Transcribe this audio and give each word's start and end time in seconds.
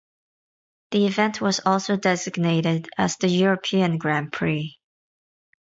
The 0.89 1.05
event 1.05 1.41
was 1.41 1.59
also 1.63 1.95
designated 1.95 2.89
as 2.97 3.17
the 3.17 3.27
European 3.27 3.99
Grand 3.99 4.33
Prix. 4.33 4.79